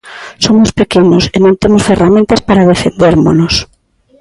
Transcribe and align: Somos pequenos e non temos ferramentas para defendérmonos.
Somos 0.45 0.69
pequenos 0.79 1.23
e 1.35 1.37
non 1.45 1.55
temos 1.61 1.85
ferramentas 1.89 2.41
para 2.47 2.69
defendérmonos. 2.71 3.55